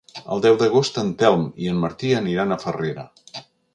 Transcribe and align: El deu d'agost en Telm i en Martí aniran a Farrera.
El 0.35 0.39
deu 0.45 0.55
d'agost 0.61 0.95
en 1.01 1.11
Telm 1.19 1.43
i 1.65 1.69
en 1.73 1.77
Martí 1.85 2.13
aniran 2.21 2.57
a 2.57 2.59
Farrera. 2.65 3.09